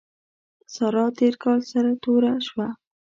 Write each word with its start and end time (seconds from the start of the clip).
سارا 0.73 1.05
تېر 1.17 1.33
کال 1.43 1.59
سر 1.69 1.85
توره 2.03 2.33
شوه. 2.47 2.67